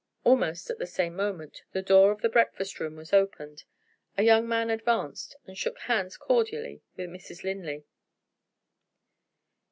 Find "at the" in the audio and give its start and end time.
0.71-0.87